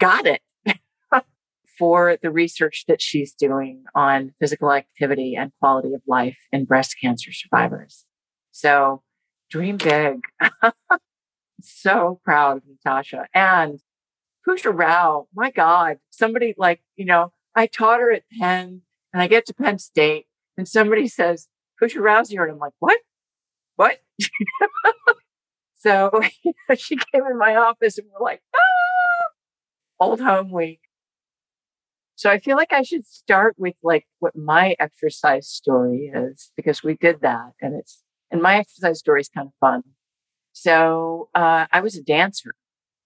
[0.00, 0.42] got it
[1.78, 6.96] for the research that she's doing on physical activity and quality of life in breast
[7.00, 8.04] cancer survivors.
[8.50, 9.02] So
[9.48, 10.22] dream big.
[11.62, 13.78] so proud of Natasha and
[14.44, 15.28] Pooja Rao.
[15.32, 19.54] My God, somebody like, you know, I taught her at Penn and I get to
[19.54, 20.26] Penn State
[20.58, 21.46] and somebody says,
[21.78, 22.42] Pooja Rao's here.
[22.42, 22.98] And I'm like, what?
[23.80, 23.96] What?
[25.78, 26.10] so
[26.76, 29.24] she came in my office and we're like, ah,
[29.98, 30.80] old home week.
[32.14, 36.82] So I feel like I should start with like what my exercise story is because
[36.82, 39.82] we did that and it's, and my exercise story is kind of fun.
[40.52, 42.52] So uh, I was a dancer,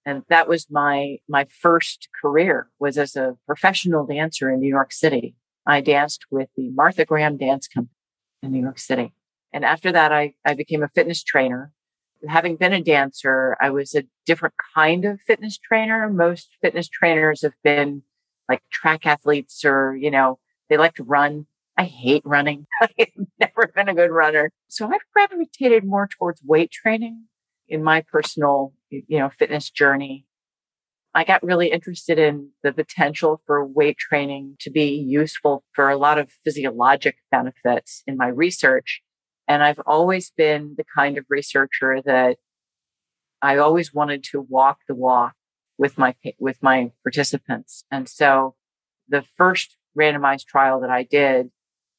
[0.04, 4.92] and that was my my first career was as a professional dancer in New York
[4.92, 5.36] City.
[5.68, 7.94] I danced with the Martha Graham Dance Company
[8.42, 9.12] in New York City,
[9.54, 11.72] and after that, I I became a fitness trainer.
[12.28, 16.10] Having been a dancer, I was a different kind of fitness trainer.
[16.10, 18.02] Most fitness trainers have been
[18.48, 20.38] like track athletes or, you know,
[20.68, 21.46] they like to run.
[21.76, 22.66] I hate running.
[22.82, 24.50] I've never been a good runner.
[24.68, 27.24] So I've gravitated more towards weight training
[27.68, 30.26] in my personal, you know, fitness journey,
[31.14, 35.96] I got really interested in the potential for weight training to be useful for a
[35.96, 39.00] lot of physiologic benefits in my research.
[39.46, 42.38] And I've always been the kind of researcher that
[43.42, 45.34] I always wanted to walk the walk
[45.76, 47.84] with my, with my participants.
[47.90, 48.54] And so
[49.08, 51.50] the first randomized trial that I did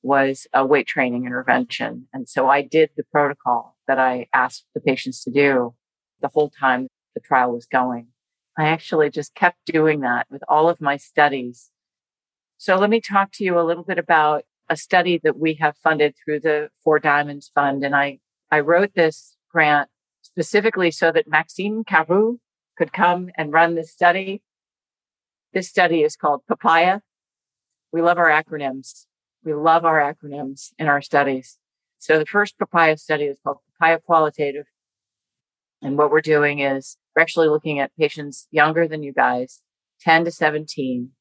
[0.02, 2.08] was a weight training intervention.
[2.14, 5.74] And so I did the protocol that I asked the patients to do
[6.22, 8.08] the whole time the trial was going.
[8.58, 11.72] I actually just kept doing that with all of my studies.
[12.58, 15.78] So let me talk to you a little bit about a study that we have
[15.78, 17.84] funded through the Four Diamonds Fund.
[17.84, 18.20] And I,
[18.52, 19.90] I wrote this grant
[20.22, 22.38] specifically so that Maxime Caru
[22.78, 24.42] could come and run this study.
[25.54, 27.02] This study is called Papaya.
[27.92, 29.06] We love our acronyms.
[29.44, 31.58] We love our acronyms in our studies.
[31.98, 34.66] So the first papaya study is called papaya qualitative.
[35.82, 39.62] And what we're doing is we're actually looking at patients younger than you guys,
[40.02, 41.12] 10 to 17,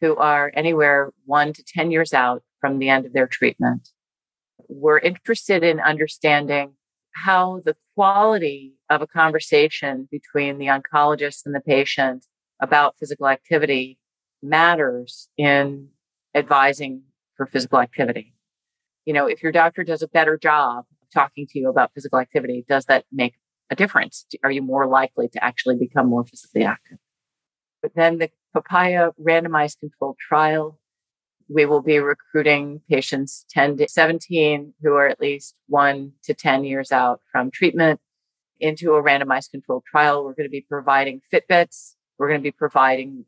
[0.00, 3.90] who are anywhere one to 10 years out from the end of their treatment.
[4.70, 6.72] We're interested in understanding
[7.12, 12.24] how the quality of a conversation between the oncologist and the patient
[12.60, 13.98] about physical activity
[14.42, 15.88] matters in
[16.34, 17.02] advising
[17.36, 18.32] for physical activity.
[19.04, 22.64] you know, if your doctor does a better job talking to you about physical activity,
[22.66, 23.34] does that make
[23.68, 24.24] a difference?
[24.42, 26.96] Are you more likely to actually become more physically active?
[27.82, 30.80] But then the papaya randomized controlled trial,
[31.48, 36.64] we will be recruiting patients 10 to 17 who are at least one to 10
[36.64, 38.00] years out from treatment
[38.60, 40.24] into a randomized controlled trial.
[40.24, 41.94] We're going to be providing Fitbits.
[42.18, 43.26] We're going to be providing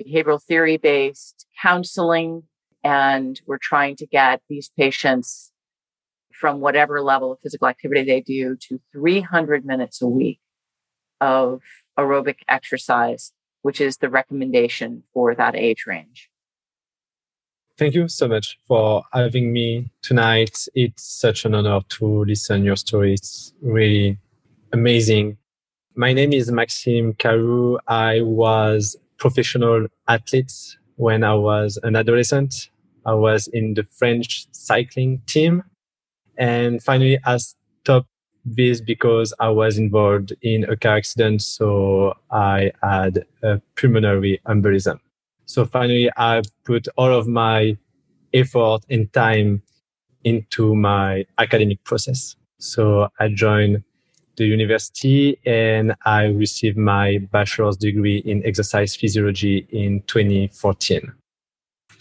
[0.00, 2.44] behavioral theory based counseling.
[2.84, 5.52] And we're trying to get these patients
[6.32, 10.38] from whatever level of physical activity they do to 300 minutes a week
[11.20, 11.62] of
[11.98, 16.30] aerobic exercise, which is the recommendation for that age range.
[17.78, 20.66] Thank you so much for having me tonight.
[20.74, 23.14] It's such an honor to listen your story.
[23.14, 24.18] It's really
[24.72, 25.38] amazing.
[25.94, 27.78] My name is Maxime Caru.
[27.86, 30.52] I was professional athlete
[30.96, 32.68] when I was an adolescent.
[33.06, 35.62] I was in the French cycling team.
[36.36, 38.08] And finally, I stopped
[38.44, 41.42] this because I was involved in a car accident.
[41.42, 44.98] So I had a pulmonary embolism.
[45.48, 47.78] So finally, I put all of my
[48.34, 49.62] effort and time
[50.22, 52.36] into my academic process.
[52.58, 53.82] So I joined
[54.36, 61.12] the university and I received my bachelor's degree in exercise physiology in 2014.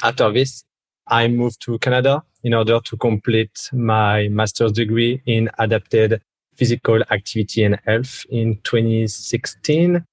[0.04, 0.66] After this,
[1.08, 6.22] I moved to Canada in order to complete my master's degree in adapted
[6.56, 10.04] physical activity and health in 2016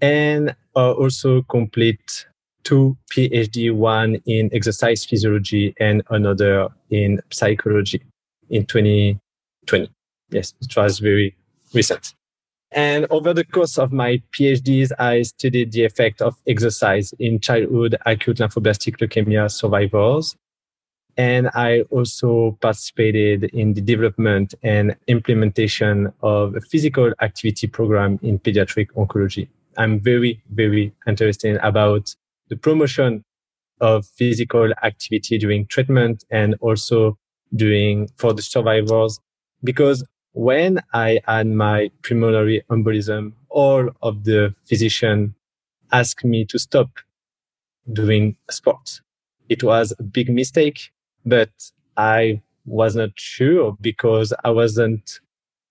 [0.00, 2.26] and uh, also complete
[2.64, 8.02] two PhD, one in exercise physiology and another in psychology
[8.50, 9.90] in 2020.
[10.30, 11.36] Yes, it was very
[11.72, 12.14] recent.
[12.70, 17.96] And over the course of my PhDs, I studied the effect of exercise in childhood
[18.04, 20.36] acute lymphoblastic leukemia survivors.
[21.16, 28.38] And I also participated in the development and implementation of a physical activity program in
[28.38, 29.48] pediatric oncology.
[29.78, 32.14] I'm very, very interested about
[32.48, 33.24] the promotion
[33.80, 37.16] of physical activity during treatment and also
[37.54, 39.20] doing for the survivors
[39.64, 45.34] because when I had my pulmonary embolism, all of the physician
[45.90, 46.90] asked me to stop
[47.92, 49.00] doing sports.
[49.48, 50.90] It was a big mistake,
[51.24, 51.50] but
[51.96, 55.20] I was not sure because I wasn't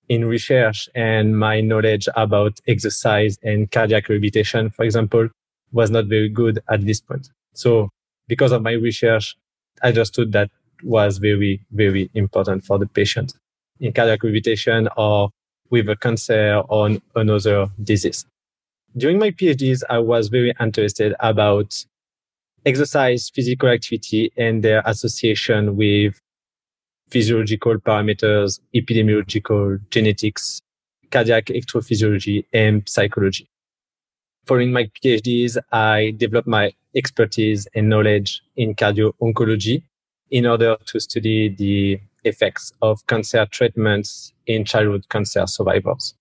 [0.10, 5.30] in research and my knowledge about exercise and cardiac rehabilitation, for example,
[5.72, 7.30] was not very good at this point.
[7.54, 7.90] So
[8.28, 9.36] because of my research,
[9.84, 10.50] I understood that
[10.84, 13.34] was very, very important for the patient
[13.80, 15.30] in cardiac rehabilitation or
[15.70, 18.26] with a cancer or another disease.
[18.96, 21.86] During my PhDs, I was very interested about
[22.66, 26.20] exercise, physical activity, and their association with
[27.10, 30.60] physiological parameters, epidemiological, genetics,
[31.12, 33.48] cardiac electrophysiology, and psychology.
[34.48, 39.84] Following my PhDs, I developed my expertise and knowledge in cardio-oncology
[40.32, 46.16] in order to study the effects of cancer treatments in childhood cancer survivors.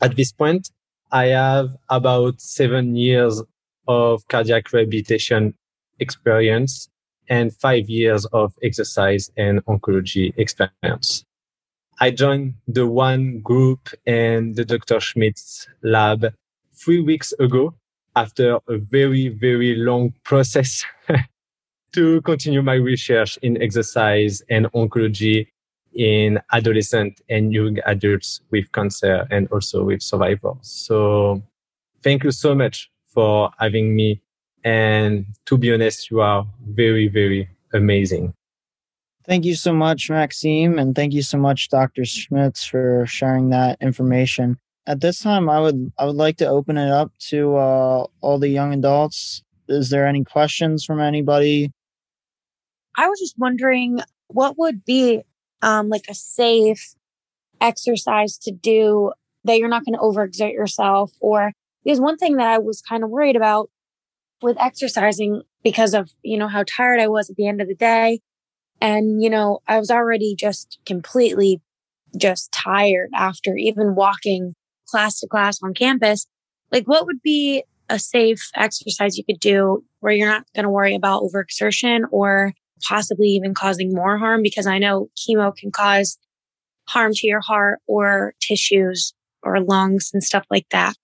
[0.00, 0.70] At this point,
[1.10, 3.42] I have about seven years
[3.88, 5.54] of cardiac rehabilitation
[5.98, 6.88] experience
[7.28, 11.24] and five years of exercise and oncology experience.
[12.00, 15.00] I joined the one group and the Dr.
[15.00, 16.32] Schmitz's lab
[16.76, 17.74] three weeks ago
[18.14, 20.84] after a very, very long process
[21.92, 25.46] to continue my research in exercise and oncology
[25.94, 30.58] in adolescent and young adults with cancer and also with survivors.
[30.62, 31.42] So
[32.02, 34.20] thank you so much for having me.
[34.64, 38.34] And to be honest, you are very, very amazing.
[39.26, 40.78] Thank you so much, Maxime.
[40.78, 42.04] And thank you so much, Dr.
[42.04, 44.58] Schmitz, for sharing that information.
[44.86, 48.38] At this time, I would I would like to open it up to uh, all
[48.38, 49.42] the young adults.
[49.68, 51.72] Is there any questions from anybody?
[52.96, 55.22] I was just wondering what would be
[55.62, 56.94] um, like a safe
[57.60, 59.12] exercise to do
[59.44, 61.52] that you're not going to overexert yourself or
[61.84, 63.70] because one thing that I was kind of worried about
[64.42, 67.74] with exercising because of, you know, how tired I was at the end of the
[67.74, 68.20] day.
[68.80, 71.60] And, you know, I was already just completely
[72.16, 74.54] just tired after even walking
[74.86, 76.26] class to class on campus.
[76.72, 80.70] Like, what would be a safe exercise you could do where you're not going to
[80.70, 82.52] worry about overexertion or
[82.88, 86.18] possibly even causing more harm because I know chemo can cause
[86.88, 90.94] harm to your heart or tissues or lungs and stuff like that.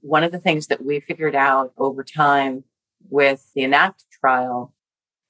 [0.00, 2.64] One of the things that we figured out over time
[3.10, 4.72] with the ENACT trial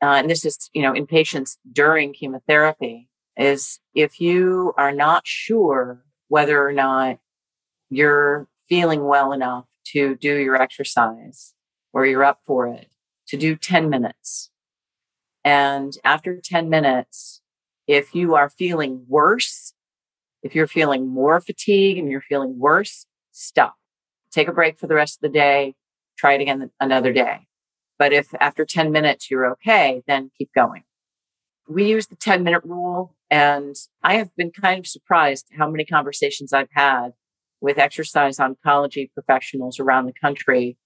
[0.03, 5.27] uh, and this is, you know, in patients during chemotherapy, is if you are not
[5.27, 7.18] sure whether or not
[7.91, 11.55] you're feeling well enough to do your exercise
[11.93, 12.89] or you're up for it,
[13.28, 14.51] to do 10 minutes.
[15.45, 17.41] And after 10 minutes,
[17.87, 19.72] if you are feeling worse,
[20.43, 23.76] if you're feeling more fatigue and you're feeling worse, stop.
[24.30, 25.74] Take a break for the rest of the day.
[26.18, 27.47] Try it again another day.
[27.99, 30.82] But if after 10 minutes you're okay, then keep going.
[31.68, 35.84] We use the 10 minute rule and I have been kind of surprised how many
[35.84, 37.12] conversations I've had
[37.67, 40.77] with exercise oncology professionals around the country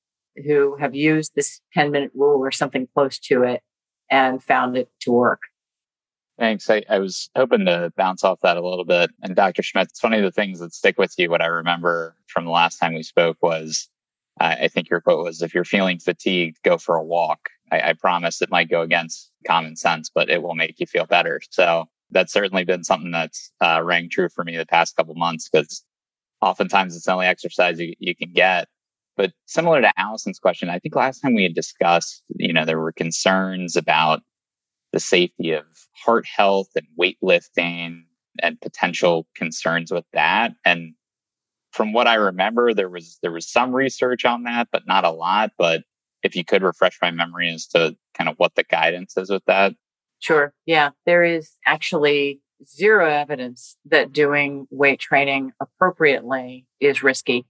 [0.47, 3.61] who have used this 10 minute rule or something close to it
[4.11, 5.41] and found it to work.
[6.39, 6.71] Thanks.
[6.71, 9.11] I, I, was hoping to bounce off that a little bit.
[9.23, 9.63] And Dr.
[9.63, 11.29] Schmitz, it's funny the things that stick with you.
[11.29, 13.91] What I remember from the last time we spoke was
[14.41, 17.51] I think your quote was if you're feeling fatigued, go for a walk.
[17.71, 21.05] I, I promise it might go against common sense, but it will make you feel
[21.05, 21.43] better.
[21.51, 25.51] So that's certainly been something that's uh, rang true for me the past couple months
[25.51, 25.85] because
[26.41, 28.69] oftentimes it's the only exercise you, you can get.
[29.17, 32.81] But similar to Allison's question, I think last time we had discussed, you know, there
[32.81, 34.23] were concerns about
[34.93, 38.05] the safety of heart health and weightlifting
[38.43, 40.53] and potential concerns with that.
[40.65, 40.95] And
[41.73, 45.11] from what I remember, there was there was some research on that, but not a
[45.11, 45.53] lot.
[45.59, 45.83] But
[46.23, 49.45] if you could refresh my memory as to kind of what the guidance is with
[49.47, 49.75] that.
[50.19, 50.53] Sure.
[50.67, 50.91] Yeah.
[51.07, 57.47] There is actually zero evidence that doing weight training appropriately is risky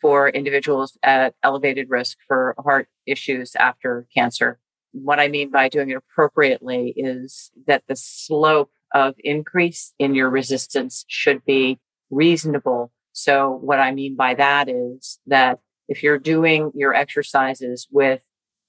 [0.00, 4.58] for individuals at elevated risk for heart issues after cancer.
[4.92, 10.28] What I mean by doing it appropriately is that the slope of increase in your
[10.28, 11.78] resistance should be
[12.10, 12.92] reasonable.
[13.12, 18.22] So what I mean by that is that if you're doing your exercises with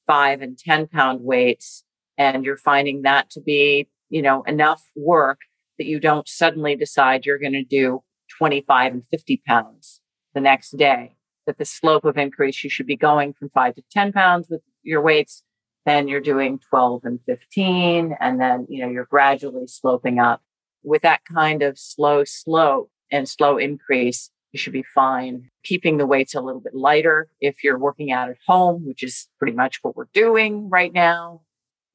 [0.05, 1.83] five and 10 pound weights
[2.17, 5.39] and you're finding that to be, you know, enough work
[5.83, 8.01] that you don't suddenly decide you're going to do
[8.37, 9.99] 25 and 50 pounds
[10.33, 13.83] the next day, that the slope of increase, you should be going from five to
[13.91, 15.43] 10 pounds with your weights
[15.85, 20.41] then you're doing 12 and 15 and then you know you're gradually sloping up.
[20.81, 25.49] With that kind of slow slope and slow increase you should be fine.
[25.65, 29.27] Keeping the weights a little bit lighter if you're working out at home which is
[29.37, 31.41] pretty much what we're doing right now.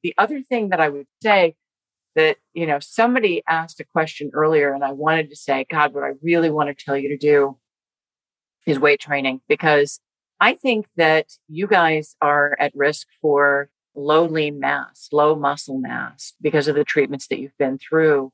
[0.03, 1.55] The other thing that i would say
[2.15, 6.03] that you know somebody asked a question earlier and i wanted to say god what
[6.03, 7.57] i really want to tell you to do
[8.65, 9.99] is weight training because
[10.39, 16.33] I think that you guys are at risk for low lean mass, low muscle mass
[16.41, 18.31] because of the treatments that you've been through.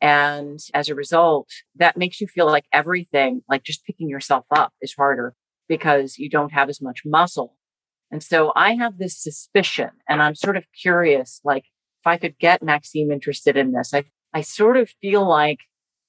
[0.00, 4.72] And as a result, that makes you feel like everything, like just picking yourself up
[4.80, 5.34] is harder
[5.68, 7.56] because you don't have as much muscle.
[8.12, 11.64] And so I have this suspicion and I'm sort of curious, like
[12.00, 15.58] if I could get Maxime interested in this, I, I sort of feel like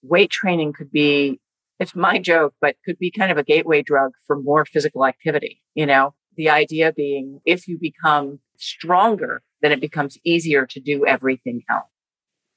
[0.02, 1.40] weight training could be,
[1.80, 5.62] it's my joke, but could be kind of a gateway drug for more physical activity,
[5.76, 11.06] you know, the idea being if you become stronger, then it becomes easier to do
[11.06, 11.90] everything else.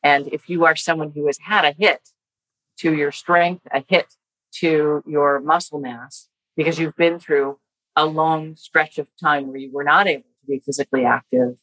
[0.02, 2.10] And if you are someone who has had a hit
[2.78, 4.14] to your strength, a hit
[4.60, 7.58] to your muscle mass, because you've been through
[7.96, 11.56] a long stretch of time where you were not able to be physically active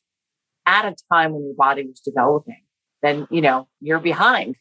[0.65, 2.63] at a time when your body was developing,
[3.01, 4.55] then, you know, you're behind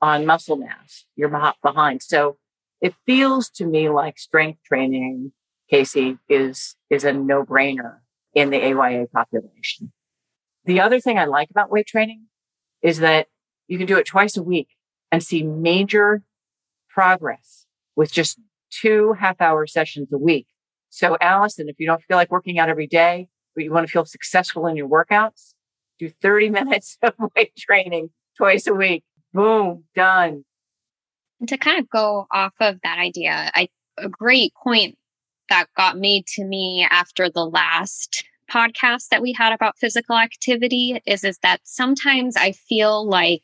[0.00, 1.04] on muscle mass.
[1.16, 2.02] You're behind.
[2.02, 2.36] So
[2.80, 5.32] it feels to me like strength training,
[5.70, 7.98] Casey, is, is a no brainer
[8.34, 9.92] in the AYA population.
[10.64, 12.26] The other thing I like about weight training
[12.82, 13.26] is that
[13.66, 14.68] you can do it twice a week
[15.10, 16.22] and see major
[16.88, 18.38] progress with just
[18.70, 20.46] two half hour sessions a week.
[20.90, 23.28] So Allison, if you don't feel like working out every day,
[23.58, 25.54] but you want to feel successful in your workouts,
[25.98, 29.02] do 30 minutes of weight training twice a week.
[29.34, 30.44] Boom, done.
[31.40, 34.96] And to kind of go off of that idea, I a great point
[35.48, 41.02] that got made to me after the last podcast that we had about physical activity
[41.04, 43.42] is is that sometimes I feel like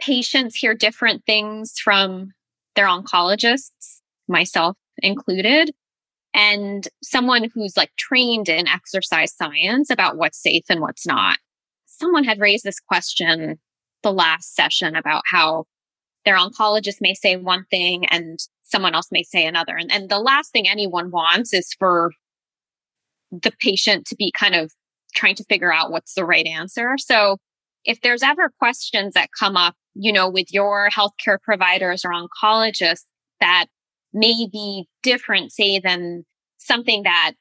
[0.00, 2.32] patients hear different things from
[2.74, 5.70] their oncologists, myself included,
[6.34, 11.38] and someone who's like trained in exercise science about what's safe and what's not.
[11.86, 13.58] Someone had raised this question
[14.02, 15.64] the last session about how
[16.24, 19.76] their oncologist may say one thing and someone else may say another.
[19.76, 22.12] And, and the last thing anyone wants is for
[23.30, 24.72] the patient to be kind of
[25.14, 26.96] trying to figure out what's the right answer.
[26.98, 27.38] So
[27.84, 33.06] if there's ever questions that come up, you know, with your healthcare providers or oncologists
[33.40, 33.66] that
[34.12, 36.24] may be different, say, than
[36.58, 37.32] something that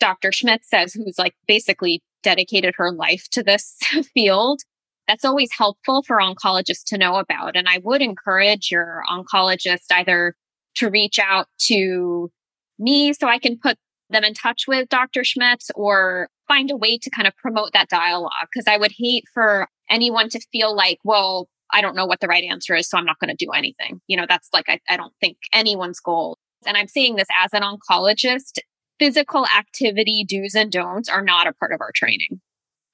[0.00, 0.32] Dr.
[0.32, 3.76] Schmitz says, who's like basically dedicated her life to this
[4.14, 4.60] field.
[5.08, 7.56] That's always helpful for oncologists to know about.
[7.56, 10.34] And I would encourage your oncologist either
[10.76, 12.30] to reach out to
[12.78, 13.78] me so I can put
[14.10, 15.22] them in touch with Dr.
[15.22, 18.48] Schmitz or find a way to kind of promote that dialogue.
[18.52, 22.28] Cause I would hate for anyone to feel like, well, I don't know what the
[22.28, 24.00] right answer is, so I'm not going to do anything.
[24.06, 26.38] You know, that's like, I, I don't think anyone's goal.
[26.66, 28.58] And I'm seeing this as an oncologist.
[28.98, 32.40] Physical activity do's and don'ts are not a part of our training.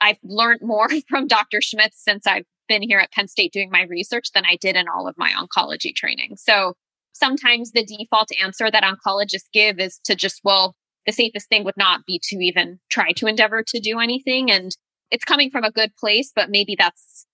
[0.01, 1.61] I've learned more from Dr.
[1.61, 4.89] Schmitz since I've been here at Penn State doing my research than I did in
[4.89, 6.37] all of my oncology training.
[6.37, 6.75] So
[7.13, 10.75] sometimes the default answer that oncologists give is to just, well,
[11.07, 14.51] the safest thing would not be to even try to endeavor to do anything.
[14.51, 14.77] And
[15.11, 17.27] it's coming from a good place, but maybe that's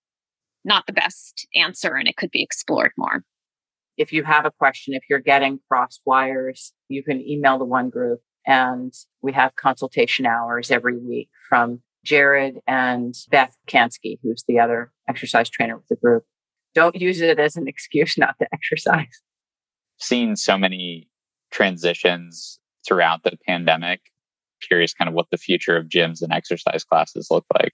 [0.65, 3.25] not the best answer and it could be explored more.
[3.97, 7.91] If you have a question, if you're getting cross wires, you can email the one
[7.91, 8.93] group and
[9.23, 15.51] we have consultation hours every week from Jared and Beth Kansky, who's the other exercise
[15.51, 16.25] trainer with the group.
[16.75, 19.21] Don't use it as an excuse not to exercise.
[19.99, 21.09] Seen so many
[21.51, 24.01] transitions throughout the pandemic.
[24.67, 27.73] Curious kind of what the future of gyms and exercise classes look like.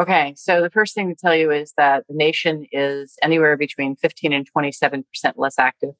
[0.00, 3.96] Okay, so the first thing to tell you is that the nation is anywhere between
[3.96, 5.02] 15 and 27%
[5.36, 5.94] less active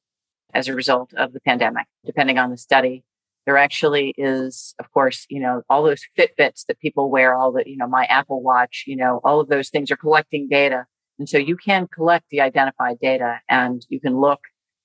[0.53, 3.03] as a result of the pandemic, depending on the study.
[3.45, 7.63] There actually is, of course, you know, all those Fitbits that people wear, all the,
[7.65, 10.85] you know, my Apple Watch, you know, all of those things are collecting data.
[11.17, 14.39] And so you can collect the identified data and you can look,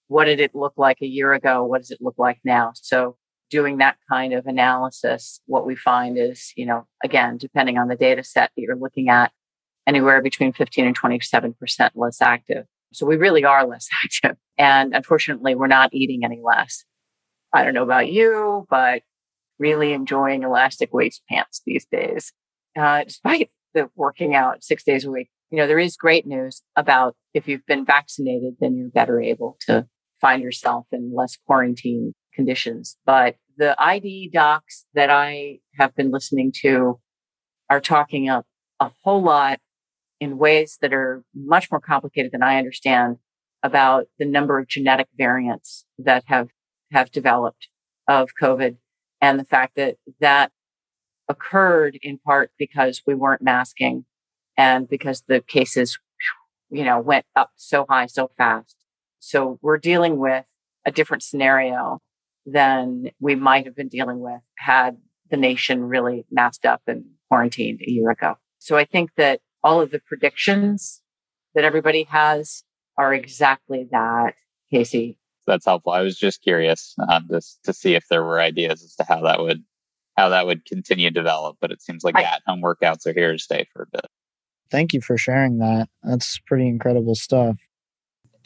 [0.08, 1.64] what did it look like a year ago?
[1.64, 2.72] What does it look like now?
[2.74, 3.16] So
[3.50, 7.96] doing that kind of analysis, what we find is, you know, again, depending on the
[7.96, 9.32] data set that you're looking at,
[9.86, 12.66] anywhere between 15 and 27% less active.
[12.92, 14.36] So we really are less active.
[14.56, 16.84] And unfortunately, we're not eating any less.
[17.52, 19.02] I don't know about you, but
[19.58, 22.32] really enjoying elastic waist pants these days,
[22.76, 25.28] uh, despite the working out six days a week.
[25.50, 29.56] You know, there is great news about if you've been vaccinated, then you're better able
[29.66, 29.86] to
[30.20, 32.96] find yourself in less quarantine conditions.
[33.06, 37.00] But the ID docs that I have been listening to
[37.70, 38.44] are talking a,
[38.80, 39.60] a whole lot
[40.20, 43.16] in ways that are much more complicated than I understand
[43.62, 46.48] about the number of genetic variants that have,
[46.92, 47.68] have developed
[48.08, 48.76] of COVID
[49.20, 50.52] and the fact that that
[51.28, 54.04] occurred in part because we weren't masking
[54.56, 55.98] and because the cases,
[56.70, 58.76] you know, went up so high so fast.
[59.18, 60.44] So we're dealing with
[60.84, 62.00] a different scenario
[62.46, 64.96] than we might have been dealing with had
[65.30, 68.34] the nation really masked up and quarantined a year ago.
[68.58, 71.02] So I think that all of the predictions
[71.54, 72.64] that everybody has
[72.98, 74.34] are exactly that,
[74.70, 75.18] Casey.
[75.46, 75.92] That's helpful.
[75.92, 79.22] I was just curious um, just to see if there were ideas as to how
[79.22, 79.62] that would
[80.16, 81.56] how that would continue to develop.
[81.60, 84.06] But it seems like at home workouts are here to stay for a bit.
[84.70, 85.88] Thank you for sharing that.
[86.02, 87.56] That's pretty incredible stuff.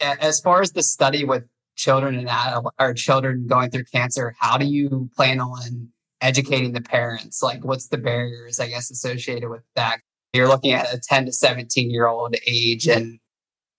[0.01, 1.45] As far as the study with
[1.79, 5.89] children and or children going through cancer, how do you plan on
[6.21, 7.41] educating the parents?
[7.41, 9.99] Like, what's the barriers, I guess, associated with that?
[10.33, 13.19] You're looking at a 10 to 17 year old age, and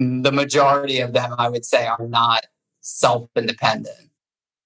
[0.01, 2.47] the majority of them, I would say, are not
[2.81, 4.11] self independent.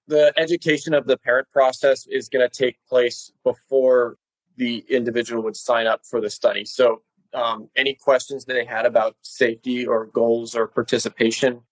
[0.07, 4.17] The education of the parent process is going to take place before
[4.57, 6.65] the individual would sign up for the study.
[6.65, 11.63] So, um, any questions they had about safety or goals or participation,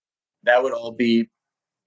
[0.43, 1.29] that would all be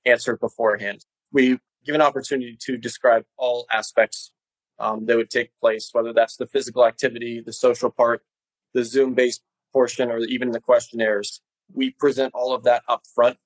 [0.06, 1.04] answered beforehand.
[1.32, 4.32] We give an opportunity to describe all aspects
[4.78, 8.22] um, that would take place, whether that's the physical activity, the social part,
[8.74, 9.42] the Zoom based
[9.72, 11.40] portion, or even the questionnaires.
[11.72, 13.38] We present all of that up front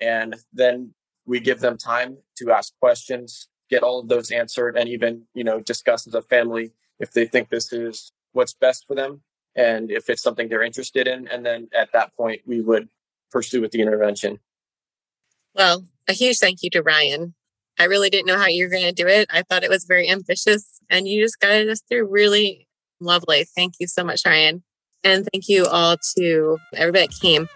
[0.00, 0.94] and then
[1.24, 5.44] we give them time to ask questions, get all of those answered, and even, you
[5.44, 9.22] know, discuss as a family if they think this is what's best for them
[9.54, 11.28] and if it's something they're interested in.
[11.28, 12.88] And then at that point, we would
[13.30, 14.40] pursue with the intervention.
[15.54, 17.34] Well, a huge thank you to Ryan.
[17.78, 19.28] I really didn't know how you were going to do it.
[19.30, 22.68] I thought it was very ambitious and you just guided us through really
[23.00, 23.46] lovely.
[23.56, 24.62] Thank you so much, Ryan.
[25.04, 27.48] And thank you all to everybody that came.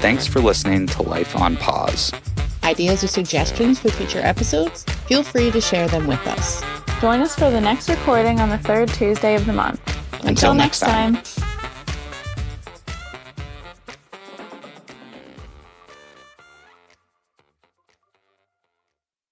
[0.00, 2.12] Thanks for listening to Life on Pause.
[2.62, 4.84] Ideas or suggestions for future episodes?
[5.06, 6.62] Feel free to share them with us.
[7.00, 9.80] Join us for the next recording on the third Tuesday of the month.
[10.14, 11.16] Until, Until next time.
[11.16, 11.47] time.